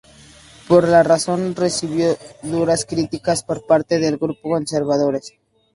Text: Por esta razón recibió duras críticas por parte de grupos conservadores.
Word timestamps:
Por 0.67 0.85
esta 0.85 1.03
razón 1.03 1.55
recibió 1.55 2.17
duras 2.41 2.85
críticas 2.85 3.43
por 3.43 3.67
parte 3.67 3.99
de 3.99 4.09
grupos 4.09 4.39
conservadores. 4.41 5.35